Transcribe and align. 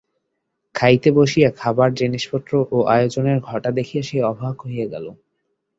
খাইতে 0.75 1.09
বসিয়া 1.11 1.49
খাবার 1.57 1.89
জিনিসপত্র 1.93 2.51
ও 2.71 2.77
আয়োজনের 2.87 3.37
ঘটা 3.39 3.69
দেখিয়া 3.71 4.03
সে 4.03 4.17
অবাক 4.23 4.55
হইয়া 4.65 4.87
গেল। 4.87 5.05